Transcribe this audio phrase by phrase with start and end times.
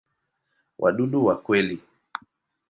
[0.79, 1.81] Wadudu wa kweli.